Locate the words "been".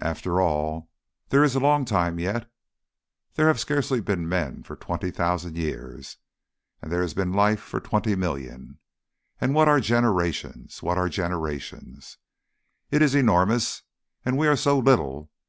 4.00-4.28, 7.14-7.30